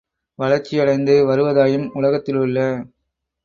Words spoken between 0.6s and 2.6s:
யடைந்து வருவதாயும், உலகத்திலுள்ள